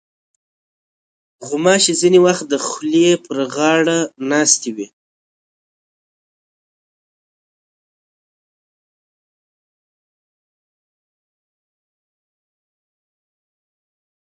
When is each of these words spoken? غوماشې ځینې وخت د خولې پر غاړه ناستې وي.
غوماشې 1.47 1.93
ځینې 2.01 2.19
وخت 2.25 2.45
د 2.51 2.55
خولې 2.67 3.07
پر 3.25 3.37
غاړه 3.53 3.99
ناستې 4.29 4.71
وي. 4.75 4.87